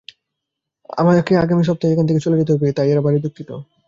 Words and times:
আমাকে 0.99 1.33
আগামী 1.43 1.63
সপ্তাহেই 1.65 1.93
এখান 1.93 2.05
থেকে 2.07 2.23
চলে 2.25 2.39
যেতে 2.39 2.51
হবে, 2.53 2.67
তাই 2.77 2.87
এরা 2.91 3.05
ভারি 3.05 3.19
দুঃখিত। 3.25 3.49